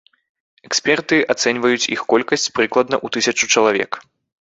[0.67, 3.91] Эксперты ацэньваюць іх колькасць прыкладна ў тысячу чалавек.